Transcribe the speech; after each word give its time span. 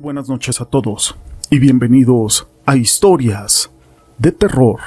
Buenas 0.00 0.28
noches 0.28 0.60
a 0.60 0.64
todos 0.64 1.16
y 1.50 1.58
bienvenidos 1.58 2.46
a 2.66 2.76
Historias 2.76 3.68
de 4.16 4.30
Terror. 4.30 4.78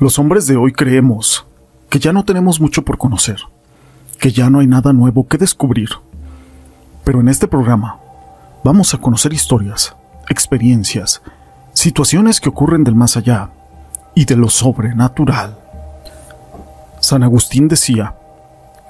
Los 0.00 0.18
hombres 0.18 0.48
de 0.48 0.56
hoy 0.56 0.72
creemos 0.72 1.46
que 1.88 2.00
ya 2.00 2.12
no 2.12 2.24
tenemos 2.24 2.60
mucho 2.60 2.82
por 2.82 2.98
conocer, 2.98 3.36
que 4.18 4.32
ya 4.32 4.50
no 4.50 4.58
hay 4.58 4.66
nada 4.66 4.92
nuevo 4.92 5.28
que 5.28 5.38
descubrir. 5.38 5.90
Pero 7.04 7.20
en 7.20 7.28
este 7.28 7.46
programa 7.46 8.00
vamos 8.64 8.94
a 8.94 8.98
conocer 8.98 9.32
historias, 9.32 9.94
experiencias, 10.28 11.22
situaciones 11.72 12.40
que 12.40 12.48
ocurren 12.48 12.82
del 12.82 12.96
más 12.96 13.16
allá 13.16 13.50
y 14.16 14.24
de 14.24 14.34
lo 14.34 14.48
sobrenatural. 14.48 15.56
San 16.98 17.22
Agustín 17.22 17.68
decía 17.68 18.16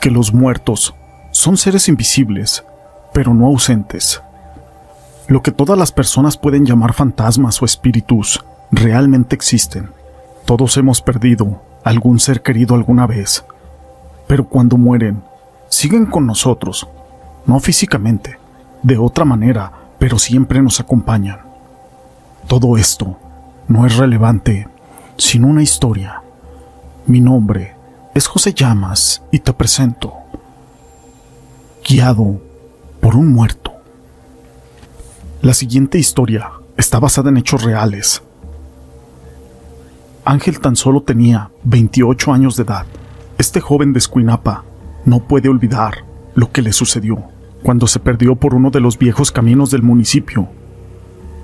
que 0.00 0.10
los 0.10 0.32
muertos 0.32 0.94
son 1.30 1.58
seres 1.58 1.88
invisibles, 1.88 2.64
pero 3.12 3.34
no 3.34 3.48
ausentes. 3.48 4.22
Lo 5.28 5.42
que 5.42 5.52
todas 5.52 5.78
las 5.78 5.92
personas 5.92 6.38
pueden 6.38 6.64
llamar 6.64 6.94
fantasmas 6.94 7.60
o 7.60 7.66
espíritus 7.66 8.42
realmente 8.70 9.36
existen. 9.36 9.90
Todos 10.46 10.78
hemos 10.78 11.02
perdido 11.02 11.60
algún 11.84 12.18
ser 12.18 12.40
querido 12.40 12.74
alguna 12.74 13.06
vez, 13.06 13.44
pero 14.26 14.48
cuando 14.48 14.78
mueren, 14.78 15.22
siguen 15.68 16.06
con 16.06 16.26
nosotros, 16.26 16.88
no 17.44 17.60
físicamente, 17.60 18.38
de 18.82 18.96
otra 18.96 19.26
manera, 19.26 19.70
pero 19.98 20.18
siempre 20.18 20.62
nos 20.62 20.80
acompañan. 20.80 21.40
Todo 22.46 22.78
esto 22.78 23.18
no 23.68 23.84
es 23.84 23.98
relevante 23.98 24.66
sin 25.18 25.44
una 25.44 25.62
historia. 25.62 26.22
Mi 27.04 27.20
nombre 27.20 27.74
es 28.14 28.26
José 28.26 28.54
Llamas 28.54 29.20
y 29.30 29.40
te 29.40 29.52
presento, 29.52 30.14
guiado 31.86 32.40
por 33.02 33.14
un 33.14 33.30
muerto. 33.30 33.77
La 35.40 35.54
siguiente 35.54 36.00
historia 36.00 36.50
está 36.76 36.98
basada 36.98 37.30
en 37.30 37.36
hechos 37.36 37.62
reales. 37.62 38.24
Ángel 40.24 40.58
tan 40.58 40.74
solo 40.74 41.02
tenía 41.02 41.50
28 41.62 42.32
años 42.32 42.56
de 42.56 42.64
edad. 42.64 42.86
Este 43.38 43.60
joven 43.60 43.92
de 43.92 44.00
Escuinapa 44.00 44.64
no 45.04 45.20
puede 45.20 45.48
olvidar 45.48 46.04
lo 46.34 46.50
que 46.50 46.60
le 46.60 46.72
sucedió 46.72 47.22
cuando 47.62 47.86
se 47.86 48.00
perdió 48.00 48.34
por 48.34 48.52
uno 48.52 48.70
de 48.70 48.80
los 48.80 48.98
viejos 48.98 49.30
caminos 49.30 49.70
del 49.70 49.84
municipio. 49.84 50.48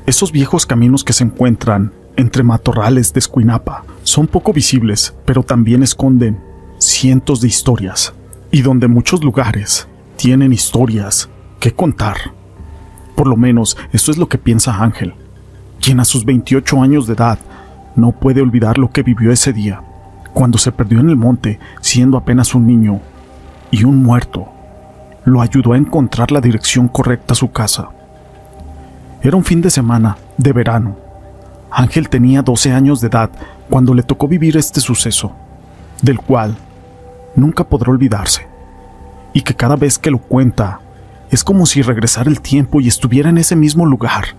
Esos 0.06 0.32
viejos 0.32 0.66
caminos 0.66 1.04
que 1.04 1.12
se 1.12 1.22
encuentran 1.22 1.92
entre 2.16 2.42
matorrales 2.42 3.12
de 3.12 3.20
Escuinapa 3.20 3.84
son 4.02 4.26
poco 4.26 4.52
visibles, 4.52 5.14
pero 5.24 5.44
también 5.44 5.84
esconden 5.84 6.40
cientos 6.78 7.40
de 7.40 7.46
historias, 7.46 8.12
y 8.50 8.62
donde 8.62 8.88
muchos 8.88 9.22
lugares 9.22 9.86
tienen 10.16 10.52
historias 10.52 11.28
que 11.60 11.72
contar. 11.72 12.16
Por 13.14 13.26
lo 13.26 13.36
menos 13.36 13.76
eso 13.92 14.10
es 14.10 14.18
lo 14.18 14.28
que 14.28 14.38
piensa 14.38 14.82
Ángel, 14.82 15.14
quien 15.80 16.00
a 16.00 16.04
sus 16.04 16.24
28 16.24 16.82
años 16.82 17.06
de 17.06 17.14
edad 17.14 17.38
no 17.94 18.12
puede 18.12 18.40
olvidar 18.40 18.78
lo 18.78 18.90
que 18.90 19.02
vivió 19.02 19.30
ese 19.30 19.52
día, 19.52 19.82
cuando 20.32 20.58
se 20.58 20.72
perdió 20.72 21.00
en 21.00 21.10
el 21.10 21.16
monte 21.16 21.60
siendo 21.80 22.16
apenas 22.16 22.54
un 22.54 22.66
niño 22.66 23.00
y 23.70 23.84
un 23.84 24.02
muerto. 24.02 24.48
Lo 25.24 25.40
ayudó 25.40 25.72
a 25.72 25.78
encontrar 25.78 26.32
la 26.32 26.40
dirección 26.40 26.88
correcta 26.88 27.32
a 27.32 27.36
su 27.36 27.50
casa. 27.50 27.88
Era 29.22 29.36
un 29.36 29.44
fin 29.44 29.62
de 29.62 29.70
semana, 29.70 30.18
de 30.36 30.52
verano. 30.52 30.96
Ángel 31.70 32.08
tenía 32.08 32.42
12 32.42 32.72
años 32.72 33.00
de 33.00 33.08
edad 33.08 33.30
cuando 33.70 33.94
le 33.94 34.02
tocó 34.02 34.28
vivir 34.28 34.56
este 34.56 34.80
suceso, 34.80 35.32
del 36.02 36.18
cual 36.18 36.56
nunca 37.34 37.64
podrá 37.64 37.90
olvidarse, 37.90 38.46
y 39.32 39.40
que 39.40 39.54
cada 39.54 39.76
vez 39.76 39.98
que 39.98 40.10
lo 40.10 40.18
cuenta 40.18 40.80
es 41.34 41.42
como 41.42 41.66
si 41.66 41.82
regresara 41.82 42.30
el 42.30 42.40
tiempo 42.40 42.80
y 42.80 42.86
estuviera 42.86 43.28
en 43.28 43.38
ese 43.38 43.56
mismo 43.56 43.86
lugar. 43.86 44.36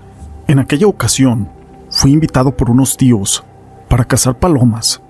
En 0.47 0.59
aquella 0.59 0.87
ocasión, 0.87 1.49
fui 1.89 2.13
invitado 2.13 2.55
por 2.55 2.69
unos 2.69 2.95
tíos 2.95 3.43
para 3.89 4.05
cazar 4.05 4.39
palomas 4.39 5.01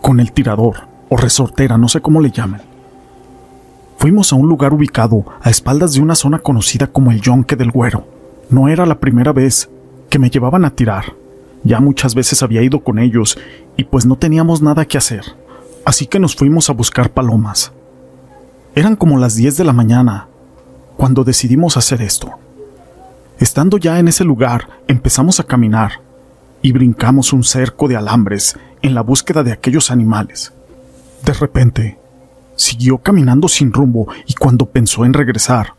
con 0.00 0.18
el 0.18 0.32
tirador 0.32 0.88
o 1.10 1.18
resortera, 1.18 1.76
no 1.76 1.88
sé 1.88 2.00
cómo 2.00 2.22
le 2.22 2.30
llaman. 2.30 2.62
Fuimos 3.98 4.32
a 4.32 4.36
un 4.36 4.48
lugar 4.48 4.72
ubicado 4.72 5.26
a 5.42 5.50
espaldas 5.50 5.92
de 5.92 6.00
una 6.00 6.14
zona 6.14 6.38
conocida 6.38 6.86
como 6.86 7.10
el 7.10 7.20
Yonque 7.20 7.54
del 7.54 7.70
Güero. 7.70 8.06
No 8.48 8.68
era 8.68 8.86
la 8.86 8.98
primera 8.98 9.32
vez 9.32 9.68
que 10.08 10.18
me 10.18 10.30
llevaban 10.30 10.64
a 10.64 10.70
tirar. 10.70 11.12
Ya 11.64 11.80
muchas 11.80 12.14
veces 12.14 12.42
había 12.42 12.62
ido 12.62 12.80
con 12.80 12.98
ellos 12.98 13.38
y 13.76 13.84
pues 13.84 14.06
no 14.06 14.16
teníamos 14.16 14.62
nada 14.62 14.86
que 14.86 14.96
hacer. 14.96 15.36
Así 15.84 16.06
que 16.06 16.18
nos 16.18 16.34
fuimos 16.34 16.70
a 16.70 16.72
buscar 16.72 17.10
palomas. 17.10 17.72
Eran 18.74 18.96
como 18.96 19.18
las 19.18 19.34
10 19.34 19.58
de 19.58 19.64
la 19.64 19.74
mañana 19.74 20.29
cuando 21.00 21.24
decidimos 21.24 21.78
hacer 21.78 22.02
esto. 22.02 22.30
Estando 23.38 23.78
ya 23.78 23.98
en 23.98 24.08
ese 24.08 24.22
lugar, 24.22 24.68
empezamos 24.86 25.40
a 25.40 25.44
caminar 25.44 25.92
y 26.60 26.72
brincamos 26.72 27.32
un 27.32 27.42
cerco 27.42 27.88
de 27.88 27.96
alambres 27.96 28.58
en 28.82 28.94
la 28.94 29.00
búsqueda 29.00 29.42
de 29.42 29.50
aquellos 29.50 29.90
animales. 29.90 30.52
De 31.24 31.32
repente, 31.32 31.98
siguió 32.54 32.98
caminando 32.98 33.48
sin 33.48 33.72
rumbo 33.72 34.08
y 34.26 34.34
cuando 34.34 34.66
pensó 34.66 35.06
en 35.06 35.14
regresar, 35.14 35.72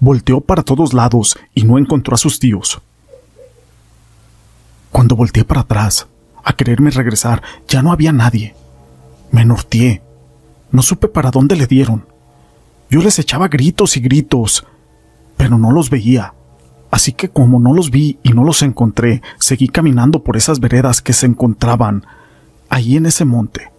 volteó 0.00 0.40
para 0.40 0.62
todos 0.62 0.94
lados 0.94 1.36
y 1.54 1.64
no 1.64 1.76
encontró 1.76 2.14
a 2.14 2.18
sus 2.18 2.38
tíos. 2.38 2.80
Cuando 4.90 5.16
volteé 5.16 5.44
para 5.44 5.60
atrás, 5.60 6.06
a 6.42 6.54
quererme 6.54 6.88
regresar, 6.92 7.42
ya 7.68 7.82
no 7.82 7.92
había 7.92 8.10
nadie. 8.10 8.54
Me 9.32 9.44
norteé. 9.44 10.00
No 10.70 10.80
supe 10.80 11.08
para 11.08 11.30
dónde 11.30 11.56
le 11.56 11.66
dieron. 11.66 12.15
Yo 12.88 13.00
les 13.00 13.18
echaba 13.18 13.48
gritos 13.48 13.96
y 13.96 14.00
gritos, 14.00 14.64
pero 15.36 15.58
no 15.58 15.72
los 15.72 15.90
veía. 15.90 16.34
Así 16.90 17.12
que 17.12 17.28
como 17.28 17.58
no 17.58 17.74
los 17.74 17.90
vi 17.90 18.18
y 18.22 18.30
no 18.30 18.44
los 18.44 18.62
encontré, 18.62 19.22
seguí 19.38 19.68
caminando 19.68 20.22
por 20.22 20.36
esas 20.36 20.60
veredas 20.60 21.02
que 21.02 21.12
se 21.12 21.26
encontraban 21.26 22.06
ahí 22.68 22.96
en 22.96 23.06
ese 23.06 23.24
monte, 23.24 23.72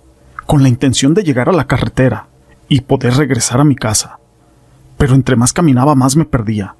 con 0.45 0.61
la 0.61 0.69
intención 0.69 1.13
de 1.13 1.23
llegar 1.23 1.47
a 1.47 1.53
la 1.53 1.67
carretera 1.67 2.27
y 2.67 2.81
poder 2.81 3.15
regresar 3.15 3.61
a 3.61 3.63
mi 3.63 3.75
casa. 3.75 4.19
Pero 4.97 5.15
entre 5.15 5.37
más 5.37 5.53
caminaba 5.53 5.95
más 5.95 6.17
me 6.17 6.25
perdía. 6.25 6.75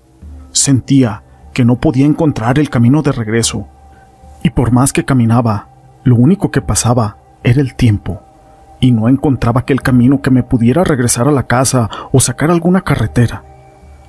Sentía 0.52 1.24
que 1.54 1.64
no 1.64 1.80
podía 1.80 2.06
encontrar 2.06 2.60
el 2.60 2.70
camino 2.70 3.04
de 3.04 3.14
regreso. 3.14 3.68
Y 4.44 4.50
por 4.50 4.72
más 4.72 4.92
que 4.92 5.06
caminaba, 5.06 5.70
lo 6.04 6.16
único 6.16 6.52
que 6.52 6.62
pasaba 6.62 7.18
era 7.44 7.62
el 7.62 7.76
tiempo 7.76 8.27
y 8.80 8.92
no 8.92 9.10
encontraba 9.10 9.62
aquel 9.62 9.82
camino 9.82 10.22
que 10.22 10.32
me 10.32 10.44
pudiera 10.44 10.84
regresar 10.84 11.28
a 11.28 11.32
la 11.32 11.44
casa 11.44 11.90
o 12.12 12.20
sacar 12.20 12.52
alguna 12.52 12.82
carretera. 12.82 13.44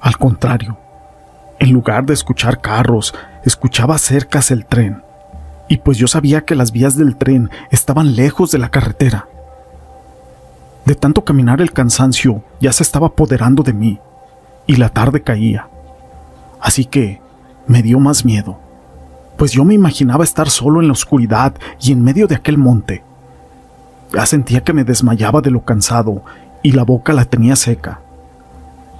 Al 0.00 0.18
contrario, 0.18 0.78
en 1.58 1.72
lugar 1.72 2.06
de 2.06 2.14
escuchar 2.14 2.60
carros, 2.60 3.14
escuchaba 3.44 3.98
cercas 3.98 4.50
el 4.50 4.66
tren, 4.66 5.02
y 5.68 5.78
pues 5.78 5.98
yo 5.98 6.06
sabía 6.06 6.42
que 6.42 6.54
las 6.54 6.72
vías 6.72 6.96
del 6.96 7.16
tren 7.16 7.50
estaban 7.70 8.14
lejos 8.14 8.50
de 8.50 8.58
la 8.58 8.70
carretera. 8.70 9.26
De 10.84 10.94
tanto 10.94 11.24
caminar 11.24 11.60
el 11.60 11.72
cansancio 11.72 12.42
ya 12.60 12.72
se 12.72 12.82
estaba 12.82 13.08
apoderando 13.08 13.62
de 13.62 13.72
mí, 13.72 14.00
y 14.66 14.76
la 14.76 14.90
tarde 14.90 15.22
caía. 15.22 15.68
Así 16.60 16.84
que 16.84 17.20
me 17.66 17.82
dio 17.82 17.98
más 17.98 18.24
miedo, 18.24 18.58
pues 19.36 19.52
yo 19.52 19.64
me 19.64 19.74
imaginaba 19.74 20.24
estar 20.24 20.50
solo 20.50 20.80
en 20.80 20.88
la 20.88 20.92
oscuridad 20.92 21.54
y 21.80 21.92
en 21.92 22.02
medio 22.02 22.26
de 22.26 22.34
aquel 22.34 22.58
monte, 22.58 23.04
ya 24.12 24.26
sentía 24.26 24.62
que 24.62 24.72
me 24.72 24.84
desmayaba 24.84 25.40
de 25.40 25.50
lo 25.50 25.64
cansado 25.64 26.22
y 26.62 26.72
la 26.72 26.84
boca 26.84 27.12
la 27.12 27.24
tenía 27.24 27.56
seca. 27.56 28.00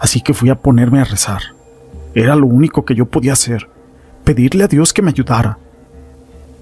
Así 0.01 0.21
que 0.21 0.35
fui 0.35 0.51
a 0.51 0.57
ponerme 0.57 1.01
a 1.01 1.05
rezar. 1.05 1.43
Era 2.15 2.37
lo 2.37 2.47
único 2.47 2.85
que 2.85 2.95
yo 2.95 3.07
podía 3.07 3.33
hacer, 3.33 3.69
pedirle 4.25 4.65
a 4.65 4.69
Dios 4.69 4.93
que 4.93 5.03
me 5.03 5.11
ayudara. 5.11 5.59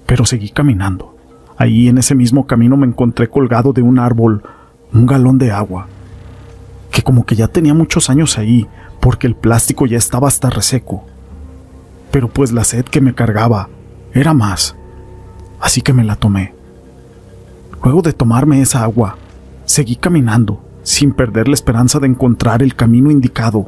Pero 0.05 0.25
seguí 0.25 0.49
caminando. 0.49 1.15
Ahí 1.57 1.87
en 1.87 1.97
ese 1.97 2.15
mismo 2.15 2.47
camino 2.47 2.77
me 2.77 2.87
encontré 2.87 3.29
colgado 3.29 3.73
de 3.73 3.81
un 3.81 3.99
árbol 3.99 4.43
un 4.93 5.05
galón 5.05 5.37
de 5.37 5.51
agua, 5.51 5.87
que 6.91 7.01
como 7.01 7.25
que 7.25 7.35
ya 7.35 7.47
tenía 7.47 7.73
muchos 7.73 8.09
años 8.09 8.37
ahí, 8.37 8.67
porque 8.99 9.27
el 9.27 9.35
plástico 9.35 9.85
ya 9.85 9.97
estaba 9.97 10.27
hasta 10.27 10.49
reseco. 10.49 11.05
Pero 12.11 12.29
pues 12.29 12.51
la 12.51 12.63
sed 12.63 12.85
que 12.85 13.01
me 13.01 13.13
cargaba 13.13 13.69
era 14.13 14.33
más, 14.33 14.75
así 15.59 15.81
que 15.81 15.93
me 15.93 16.03
la 16.03 16.15
tomé. 16.15 16.53
Luego 17.83 18.01
de 18.01 18.13
tomarme 18.13 18.61
esa 18.61 18.83
agua, 18.83 19.17
seguí 19.65 19.95
caminando, 19.95 20.61
sin 20.83 21.11
perder 21.11 21.47
la 21.47 21.53
esperanza 21.53 21.99
de 21.99 22.07
encontrar 22.07 22.63
el 22.63 22.75
camino 22.75 23.11
indicado 23.11 23.67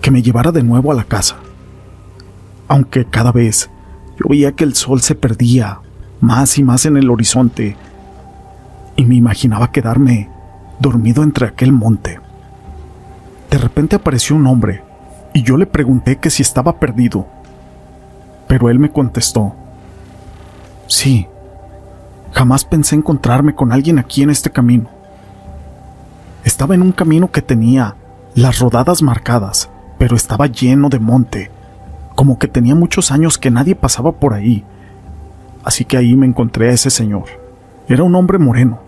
que 0.00 0.10
me 0.10 0.22
llevara 0.22 0.52
de 0.52 0.62
nuevo 0.62 0.90
a 0.90 0.94
la 0.94 1.04
casa. 1.04 1.36
Aunque 2.68 3.04
cada 3.04 3.32
vez 3.32 3.70
yo 4.18 4.26
veía 4.28 4.52
que 4.52 4.64
el 4.64 4.74
sol 4.74 5.00
se 5.00 5.14
perdía 5.14 5.80
más 6.20 6.58
y 6.58 6.62
más 6.62 6.86
en 6.86 6.96
el 6.96 7.10
horizonte 7.10 7.76
y 8.96 9.04
me 9.04 9.16
imaginaba 9.16 9.72
quedarme 9.72 10.30
dormido 10.78 11.22
entre 11.22 11.46
aquel 11.46 11.72
monte. 11.72 12.20
De 13.50 13.58
repente 13.58 13.96
apareció 13.96 14.36
un 14.36 14.46
hombre 14.46 14.82
y 15.34 15.42
yo 15.42 15.56
le 15.56 15.66
pregunté 15.66 16.16
que 16.16 16.30
si 16.30 16.42
estaba 16.42 16.78
perdido, 16.78 17.26
pero 18.48 18.70
él 18.70 18.78
me 18.78 18.90
contestó, 18.90 19.54
sí, 20.86 21.26
Jamás 22.32 22.64
pensé 22.64 22.96
encontrarme 22.96 23.54
con 23.54 23.72
alguien 23.72 23.98
aquí 23.98 24.22
en 24.22 24.30
este 24.30 24.50
camino. 24.50 24.88
Estaba 26.44 26.74
en 26.74 26.82
un 26.82 26.92
camino 26.92 27.30
que 27.30 27.42
tenía 27.42 27.94
las 28.34 28.58
rodadas 28.58 29.02
marcadas, 29.02 29.68
pero 29.98 30.16
estaba 30.16 30.46
lleno 30.46 30.88
de 30.88 30.98
monte, 30.98 31.50
como 32.14 32.38
que 32.38 32.48
tenía 32.48 32.74
muchos 32.74 33.12
años 33.12 33.38
que 33.38 33.50
nadie 33.50 33.74
pasaba 33.74 34.12
por 34.12 34.34
ahí. 34.34 34.64
Así 35.62 35.84
que 35.84 35.96
ahí 35.96 36.16
me 36.16 36.26
encontré 36.26 36.70
a 36.70 36.72
ese 36.72 36.90
señor. 36.90 37.26
Era 37.86 38.02
un 38.02 38.14
hombre 38.14 38.38
moreno, 38.38 38.80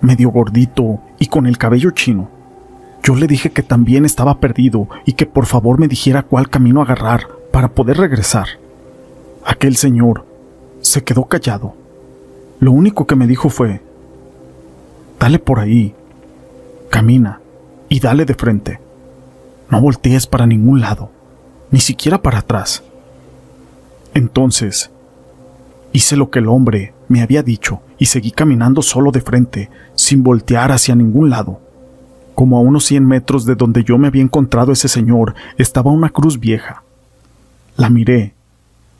medio 0.00 0.30
gordito 0.30 0.98
y 1.18 1.26
con 1.26 1.46
el 1.46 1.56
cabello 1.56 1.92
chino. 1.92 2.28
Yo 3.02 3.14
le 3.14 3.26
dije 3.26 3.50
que 3.50 3.62
también 3.62 4.04
estaba 4.04 4.40
perdido 4.40 4.88
y 5.04 5.12
que 5.12 5.26
por 5.26 5.46
favor 5.46 5.78
me 5.78 5.88
dijera 5.88 6.22
cuál 6.22 6.50
camino 6.50 6.82
agarrar 6.82 7.28
para 7.52 7.68
poder 7.68 7.98
regresar. 7.98 8.46
Aquel 9.44 9.76
señor 9.76 10.26
se 10.80 11.04
quedó 11.04 11.24
callado. 11.26 11.83
Lo 12.64 12.72
único 12.72 13.06
que 13.06 13.14
me 13.14 13.26
dijo 13.26 13.50
fue, 13.50 13.82
dale 15.20 15.38
por 15.38 15.60
ahí, 15.60 15.94
camina 16.88 17.38
y 17.90 18.00
dale 18.00 18.24
de 18.24 18.32
frente. 18.32 18.80
No 19.68 19.82
voltees 19.82 20.26
para 20.26 20.46
ningún 20.46 20.80
lado, 20.80 21.10
ni 21.70 21.80
siquiera 21.80 22.22
para 22.22 22.38
atrás. 22.38 22.82
Entonces, 24.14 24.90
hice 25.92 26.16
lo 26.16 26.30
que 26.30 26.38
el 26.38 26.48
hombre 26.48 26.94
me 27.06 27.20
había 27.20 27.42
dicho 27.42 27.82
y 27.98 28.06
seguí 28.06 28.30
caminando 28.30 28.80
solo 28.80 29.10
de 29.10 29.20
frente, 29.20 29.68
sin 29.94 30.22
voltear 30.22 30.72
hacia 30.72 30.94
ningún 30.94 31.28
lado. 31.28 31.60
Como 32.34 32.56
a 32.56 32.60
unos 32.60 32.86
cien 32.86 33.06
metros 33.06 33.44
de 33.44 33.56
donde 33.56 33.84
yo 33.84 33.98
me 33.98 34.08
había 34.08 34.22
encontrado 34.22 34.72
ese 34.72 34.88
señor 34.88 35.34
estaba 35.58 35.90
una 35.90 36.08
cruz 36.08 36.40
vieja. 36.40 36.82
La 37.76 37.90
miré 37.90 38.32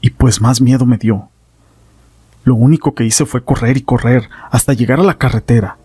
y 0.02 0.10
pues 0.10 0.42
más 0.42 0.60
miedo 0.60 0.84
me 0.84 0.98
dio. 0.98 1.30
Lo 2.44 2.54
único 2.54 2.94
que 2.94 3.04
hice 3.04 3.26
fue 3.26 3.42
correr 3.42 3.76
y 3.76 3.82
correr 3.82 4.28
hasta 4.50 4.74
llegar 4.74 5.00
a 5.00 5.04
la 5.04 5.18
carretera. 5.18 5.78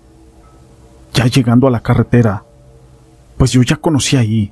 Ya 1.13 1.25
llegando 1.25 1.67
a 1.67 1.71
la 1.71 1.81
carretera, 1.81 2.43
pues 3.37 3.51
yo 3.51 3.63
ya 3.63 3.77
conocía 3.77 4.19
ahí, 4.19 4.51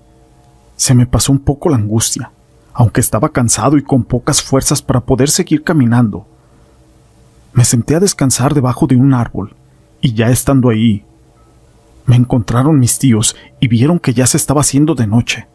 se 0.78 0.96
me 0.96 1.06
pasó 1.06 1.32
un 1.32 1.40
poco 1.40 1.70
la 1.70 1.76
angustia, 1.76 2.32
aunque 2.74 3.02
estaba 3.02 3.30
cansado 3.30 3.78
y 3.78 3.84
con 3.84 4.04
pocas 4.04 4.42
fuerzas 4.42 4.82
para 4.82 5.02
poder 5.02 5.30
seguir 5.30 5.64
caminando. 5.64 6.26
Me 7.54 7.66
senté 7.66 7.96
a 7.96 8.00
descansar 8.00 8.54
debajo 8.54 8.88
de 8.88 8.96
un 8.96 9.14
árbol, 9.14 9.56
y 10.00 10.14
ya 10.14 10.30
estando 10.30 10.70
ahí, 10.70 11.04
me 12.06 12.16
encontraron 12.16 12.80
mis 12.80 12.98
tíos 13.00 13.36
y 13.60 13.68
vieron 13.68 14.00
que 14.00 14.14
ya 14.14 14.26
se 14.26 14.38
estaba 14.38 14.62
haciendo 14.62 14.96
de 14.96 15.08
noche. 15.08 15.48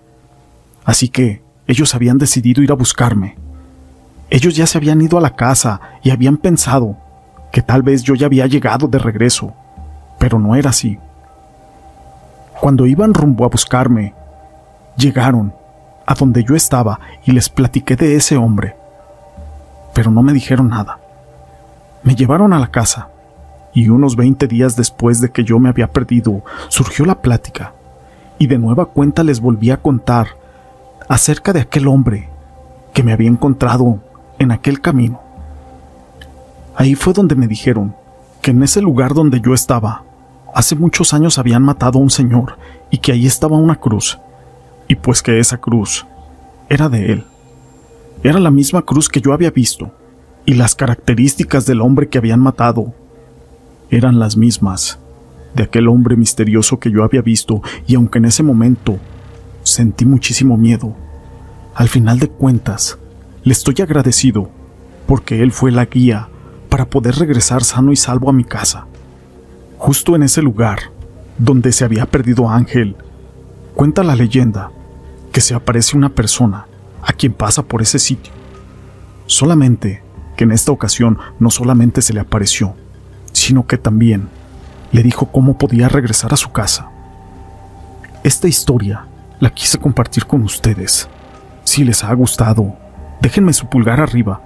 Así 0.84 1.08
que 1.08 1.42
ellos 1.66 1.94
habían 1.94 2.18
decidido 2.18 2.62
ir 2.62 2.70
a 2.70 2.74
buscarme. 2.74 3.36
Ellos 4.34 4.56
ya 4.56 4.66
se 4.66 4.78
habían 4.78 5.02
ido 5.02 5.18
a 5.18 5.20
la 5.20 5.36
casa 5.36 5.78
y 6.02 6.08
habían 6.08 6.38
pensado 6.38 6.96
que 7.50 7.60
tal 7.60 7.82
vez 7.82 8.02
yo 8.02 8.14
ya 8.14 8.24
había 8.24 8.46
llegado 8.46 8.88
de 8.88 8.98
regreso, 8.98 9.52
pero 10.18 10.38
no 10.38 10.54
era 10.54 10.70
así. 10.70 10.98
Cuando 12.58 12.86
iban 12.86 13.12
rumbo 13.12 13.44
a 13.44 13.48
buscarme, 13.48 14.14
llegaron 14.96 15.52
a 16.06 16.14
donde 16.14 16.44
yo 16.44 16.56
estaba 16.56 16.98
y 17.26 17.32
les 17.32 17.50
platiqué 17.50 17.94
de 17.94 18.16
ese 18.16 18.38
hombre, 18.38 18.74
pero 19.92 20.10
no 20.10 20.22
me 20.22 20.32
dijeron 20.32 20.70
nada. 20.70 20.98
Me 22.02 22.14
llevaron 22.14 22.54
a 22.54 22.58
la 22.58 22.70
casa 22.70 23.08
y 23.74 23.90
unos 23.90 24.16
20 24.16 24.46
días 24.46 24.76
después 24.76 25.20
de 25.20 25.30
que 25.30 25.44
yo 25.44 25.58
me 25.58 25.68
había 25.68 25.88
perdido, 25.88 26.42
surgió 26.68 27.04
la 27.04 27.20
plática, 27.20 27.74
y 28.38 28.46
de 28.46 28.56
nueva 28.56 28.86
cuenta 28.86 29.24
les 29.24 29.40
volví 29.40 29.70
a 29.70 29.82
contar 29.82 30.28
acerca 31.06 31.52
de 31.52 31.60
aquel 31.60 31.86
hombre 31.86 32.30
que 32.94 33.02
me 33.02 33.12
había 33.12 33.28
encontrado 33.28 34.00
en 34.42 34.52
aquel 34.52 34.80
camino. 34.80 35.20
Ahí 36.74 36.94
fue 36.94 37.12
donde 37.12 37.34
me 37.34 37.46
dijeron 37.46 37.94
que 38.40 38.50
en 38.50 38.62
ese 38.62 38.80
lugar 38.80 39.14
donde 39.14 39.40
yo 39.40 39.54
estaba, 39.54 40.04
hace 40.54 40.74
muchos 40.74 41.14
años 41.14 41.38
habían 41.38 41.62
matado 41.62 41.98
a 41.98 42.02
un 42.02 42.10
señor 42.10 42.58
y 42.90 42.98
que 42.98 43.12
ahí 43.12 43.26
estaba 43.26 43.56
una 43.56 43.76
cruz, 43.76 44.18
y 44.88 44.96
pues 44.96 45.22
que 45.22 45.38
esa 45.38 45.58
cruz 45.58 46.06
era 46.68 46.88
de 46.88 47.12
él. 47.12 47.24
Era 48.22 48.38
la 48.40 48.50
misma 48.50 48.82
cruz 48.82 49.08
que 49.08 49.20
yo 49.20 49.32
había 49.32 49.50
visto, 49.50 49.92
y 50.44 50.54
las 50.54 50.74
características 50.74 51.66
del 51.66 51.80
hombre 51.80 52.08
que 52.08 52.18
habían 52.18 52.40
matado 52.40 52.92
eran 53.90 54.18
las 54.18 54.36
mismas 54.36 54.98
de 55.54 55.64
aquel 55.64 55.86
hombre 55.88 56.16
misterioso 56.16 56.78
que 56.78 56.90
yo 56.90 57.04
había 57.04 57.20
visto 57.20 57.60
y 57.86 57.94
aunque 57.94 58.18
en 58.18 58.24
ese 58.24 58.42
momento 58.42 58.98
sentí 59.62 60.06
muchísimo 60.06 60.56
miedo, 60.56 60.94
al 61.74 61.88
final 61.88 62.18
de 62.18 62.28
cuentas 62.28 62.98
le 63.44 63.52
estoy 63.52 63.74
agradecido 63.82 64.50
porque 65.06 65.42
él 65.42 65.52
fue 65.52 65.72
la 65.72 65.86
guía 65.86 66.28
para 66.68 66.88
poder 66.88 67.16
regresar 67.16 67.64
sano 67.64 67.92
y 67.92 67.96
salvo 67.96 68.30
a 68.30 68.32
mi 68.32 68.44
casa. 68.44 68.86
Justo 69.78 70.14
en 70.14 70.22
ese 70.22 70.42
lugar 70.42 70.78
donde 71.38 71.72
se 71.72 71.84
había 71.84 72.06
perdido 72.06 72.48
Ángel, 72.48 72.96
cuenta 73.74 74.02
la 74.04 74.14
leyenda 74.14 74.70
que 75.32 75.40
se 75.40 75.54
aparece 75.54 75.96
una 75.96 76.10
persona 76.10 76.66
a 77.02 77.12
quien 77.12 77.32
pasa 77.32 77.62
por 77.62 77.82
ese 77.82 77.98
sitio. 77.98 78.32
Solamente 79.26 80.02
que 80.36 80.44
en 80.44 80.52
esta 80.52 80.72
ocasión 80.72 81.18
no 81.40 81.50
solamente 81.50 82.00
se 82.00 82.12
le 82.12 82.20
apareció, 82.20 82.74
sino 83.32 83.66
que 83.66 83.76
también 83.76 84.28
le 84.92 85.02
dijo 85.02 85.26
cómo 85.26 85.58
podía 85.58 85.88
regresar 85.88 86.32
a 86.32 86.36
su 86.36 86.52
casa. 86.52 86.90
Esta 88.22 88.46
historia 88.46 89.06
la 89.40 89.50
quise 89.50 89.78
compartir 89.78 90.26
con 90.26 90.42
ustedes. 90.42 91.08
Si 91.64 91.82
les 91.82 92.04
ha 92.04 92.12
gustado, 92.14 92.76
Déjenme 93.22 93.52
su 93.52 93.66
pulgar 93.68 94.00
arriba. 94.00 94.40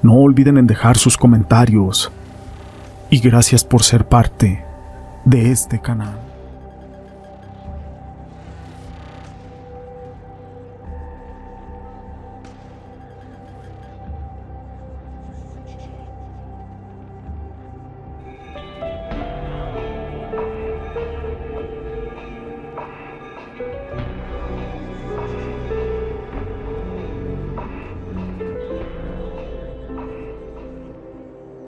No 0.00 0.14
olviden 0.14 0.56
en 0.56 0.66
dejar 0.66 0.96
sus 0.96 1.18
comentarios. 1.18 2.10
Y 3.10 3.20
gracias 3.20 3.62
por 3.62 3.82
ser 3.82 4.06
parte 4.06 4.64
de 5.26 5.52
este 5.52 5.78
canal. 5.78 6.16